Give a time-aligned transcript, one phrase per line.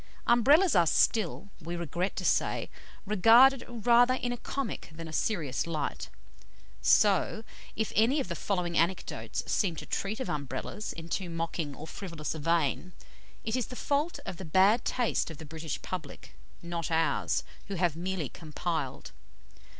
[0.25, 2.71] Umbrellas are still, we regret to say,
[3.05, 6.09] regarded rather in a comic than a serious light;
[6.81, 7.43] so,
[7.75, 11.85] if any of the following anecdotes seem to treat of Umbrellas in too mocking or
[11.85, 12.93] frivolous a vein,
[13.43, 16.33] it is the fault of the bad taste of the British public,
[16.63, 19.11] not ours, who have merely compiled.